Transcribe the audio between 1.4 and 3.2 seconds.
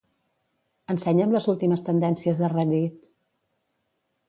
últimes tendències a Reddit.